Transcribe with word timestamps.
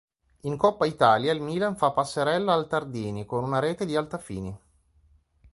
In 0.39 0.57
Coppa 0.57 0.87
Italia 0.87 1.31
il 1.31 1.41
Milan 1.43 1.75
fa 1.77 1.91
passerella 1.91 2.53
al 2.53 2.65
"Tardini" 2.67 3.23
con 3.23 3.43
una 3.43 3.59
rete 3.59 3.85
di 3.85 3.95
Altafini. 3.95 4.59